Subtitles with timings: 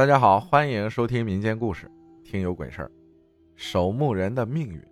[0.00, 1.86] 大家好，欢迎收听民间故事，
[2.24, 2.90] 听有鬼事儿。
[3.54, 4.82] 守墓人的命运。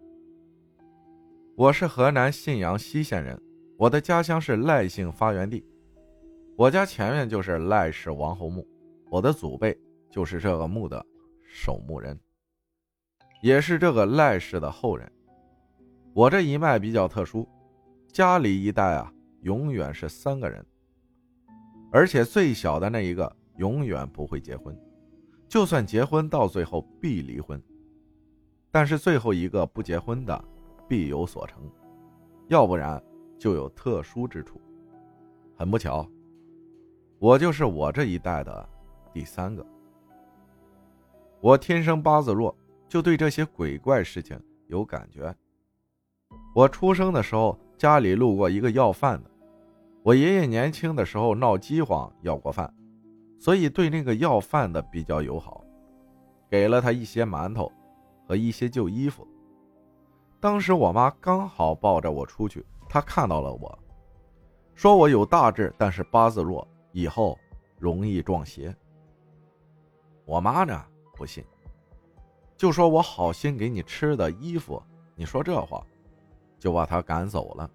[1.57, 3.41] 我是河南信阳西县人，
[3.79, 5.65] 我的家乡是赖姓发源地，
[6.59, 8.69] 我家前面就是赖氏王侯墓，
[9.09, 9.75] 我的祖辈
[10.11, 11.03] 就是这个墓的
[11.43, 12.21] 守墓人，
[13.41, 15.11] 也是这个赖氏的后人。
[16.13, 17.49] 我这一脉比较特殊，
[18.13, 20.63] 家里一代啊，永远是三个人，
[21.91, 24.79] 而且最小的那一个永远不会结婚。
[25.49, 27.61] 就算结婚，到最后必离婚。
[28.71, 30.45] 但是最后一个不结婚的，
[30.87, 31.63] 必有所成，
[32.49, 33.03] 要不然
[33.39, 34.61] 就有特殊之处。
[35.57, 36.07] 很不巧，
[37.19, 38.69] 我就是我这一代的
[39.13, 39.65] 第三个。
[41.41, 42.55] 我天生八字弱，
[42.87, 45.35] 就对这些鬼怪事情有感觉。
[46.55, 49.31] 我出生的时候，家里路过一个要饭的，
[50.03, 52.73] 我爷爷年轻的时候闹饥荒要过饭。
[53.39, 55.65] 所以对那个要饭的比较友好，
[56.51, 57.71] 给了他一些馒头
[58.27, 59.27] 和一些旧衣服。
[60.41, 63.79] 当时我妈刚好抱着我出去，她看到了我，
[64.75, 67.39] 说我有大志，但是八字弱，以后
[67.79, 68.75] 容易撞邪。
[70.25, 71.45] 我妈呢不信，
[72.57, 74.83] 就说我好心给你吃的衣服，
[75.15, 75.85] 你说这话，
[76.59, 77.71] 就把他赶走了。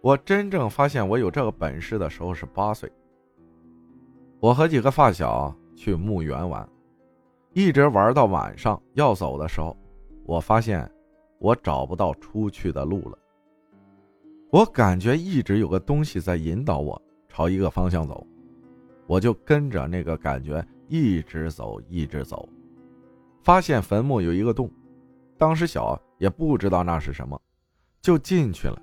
[0.00, 2.90] 我真正发现我有这个本事的时候是八岁。
[4.44, 6.68] 我和几个发小去墓园玩，
[7.54, 9.74] 一直玩到晚上要走的时候，
[10.26, 10.86] 我发现
[11.38, 13.18] 我找不到出去的路了。
[14.50, 18.26] 我感觉一直有个东西在引导我朝一个方向走，
[19.06, 22.46] 我就跟着那个感觉一直走，一直走，
[23.42, 24.70] 发现坟墓有一个洞，
[25.38, 27.40] 当时小也不知道那是什么，
[28.02, 28.78] 就进去了，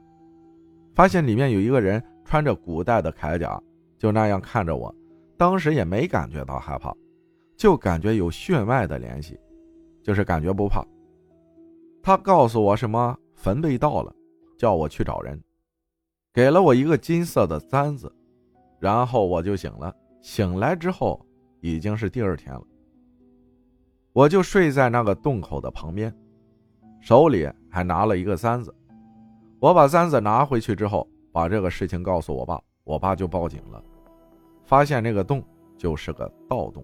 [0.95, 3.61] 发现里面有一个人穿着古代的铠甲，
[3.99, 4.91] 就那样看着我。
[5.41, 6.95] 当时也没感觉到害怕，
[7.57, 9.39] 就感觉有血脉的联系，
[10.03, 10.85] 就是感觉不怕。
[12.03, 14.15] 他告诉我什么坟被盗了，
[14.55, 15.41] 叫我去找人，
[16.31, 18.15] 给了我一个金色的簪子，
[18.79, 19.91] 然后我就醒了。
[20.21, 21.19] 醒来之后
[21.59, 22.61] 已经是第二天了，
[24.13, 26.15] 我就睡在那个洞口的旁边，
[26.99, 28.71] 手里还拿了一个簪子。
[29.59, 33.83] 我把簪子拿回去之后，把这个事情告诉我爸，我爸就报警了。
[34.71, 35.43] 发现那个洞
[35.77, 36.81] 就是个盗洞。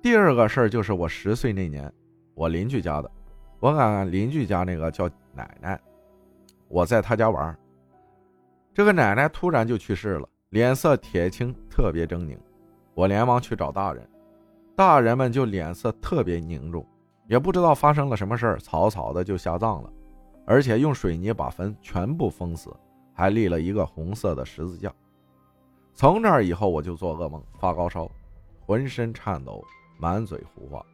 [0.00, 1.92] 第二个事儿就是我十岁那年，
[2.32, 3.10] 我邻居家的，
[3.60, 5.78] 我俺邻居家那个叫奶奶，
[6.68, 7.54] 我在他家玩，
[8.72, 12.38] 这个奶奶突然就去世了，脸色铁青，特别狰狞。
[12.94, 14.02] 我连忙去找大人，
[14.74, 16.82] 大人们就脸色特别凝重，
[17.28, 19.92] 也不知道发生了什么事儿，草草的就下葬了，
[20.46, 22.74] 而且用水泥把坟全部封死，
[23.12, 24.90] 还立了一个红色的十字架。
[25.96, 28.06] 从那以后，我就做噩梦，发高烧，
[28.66, 29.64] 浑身颤抖，
[29.98, 30.84] 满嘴胡话。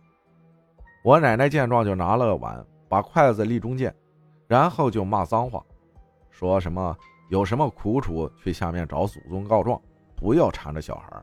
[1.02, 3.92] 我奶奶见状，就拿了个碗，把筷子立中间，
[4.46, 5.60] 然后就骂脏话，
[6.30, 6.96] 说什么
[7.30, 9.80] 有什么苦楚去下面找祖宗告状，
[10.14, 11.20] 不要缠着小孩。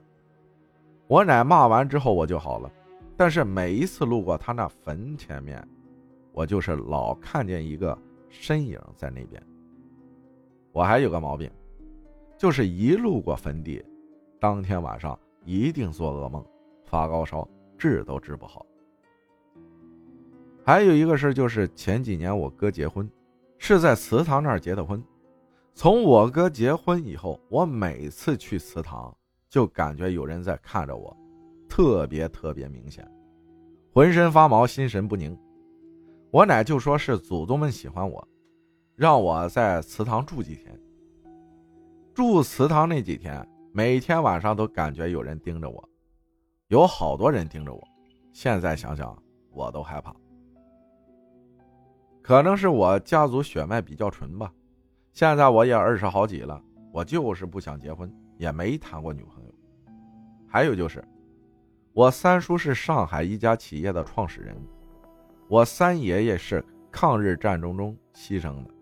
[1.08, 2.70] 我奶骂完之后，我就好了。
[3.16, 5.66] 但是每一次路过他那坟前面，
[6.34, 7.98] 我就是老看见一个
[8.28, 9.42] 身影在那边。
[10.74, 11.50] 我还有个毛病。
[12.40, 13.84] 就是一路过坟地，
[14.40, 16.42] 当天晚上一定做噩梦，
[16.86, 17.46] 发高烧，
[17.78, 18.66] 治都治不好。
[20.64, 23.12] 还有一个事就是前几年我哥结婚，
[23.58, 25.04] 是在祠堂那儿结的婚。
[25.74, 29.14] 从我哥结婚以后，我每次去祠堂
[29.50, 31.14] 就感觉有人在看着我，
[31.68, 33.06] 特别特别明显，
[33.92, 35.38] 浑身发毛，心神不宁。
[36.32, 38.26] 我奶就说是祖宗们喜欢我，
[38.96, 40.80] 让我在祠堂住几天。
[42.20, 45.90] 住祠堂那几天，每天晚上都感觉有人盯着我，
[46.68, 47.82] 有好多人盯着我。
[48.34, 49.18] 现在想想，
[49.52, 50.14] 我都害怕。
[52.22, 54.52] 可能是我家族血脉比较纯吧。
[55.14, 59.56] 现在我也二十好几了，我就是不想结婚，也没谈过女朋友。
[60.46, 61.02] 还有就是，
[61.94, 64.58] 我三叔是上海一家企业的创始人，
[65.48, 66.62] 我三爷爷是
[66.92, 68.74] 抗日战争中牺牲的。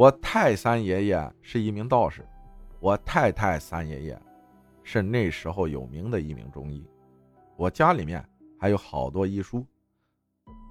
[0.00, 2.26] 我太三爷爷是一名道士，
[2.78, 4.18] 我太太三爷爷
[4.82, 6.88] 是那时候有名的一名中医，
[7.54, 8.26] 我家里面
[8.58, 9.62] 还有好多医书，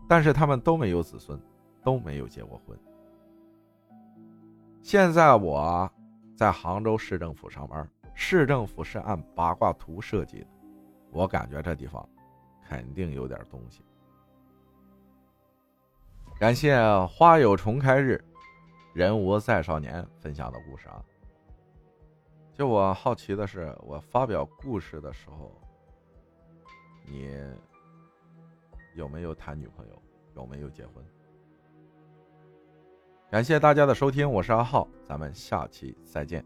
[0.07, 1.39] 但是他们都没有子孙，
[1.83, 2.75] 都没有结过婚。
[4.81, 5.87] 现在我
[6.35, 10.47] 在杭州市政府上班，市政府是按八卦图设计的，
[11.11, 12.03] 我感觉这地方
[12.67, 13.83] 肯定有点东西。
[16.39, 18.19] 感谢花有重开日。
[18.99, 21.01] 人无再少年分享的故事啊，
[22.53, 25.55] 就我好奇的是，我发表故事的时候，
[27.05, 27.33] 你
[28.95, 30.03] 有没有谈女朋友？
[30.35, 31.01] 有没有结婚？
[33.31, 36.45] 感谢大家的收听，我是阿浩，咱们下期再见。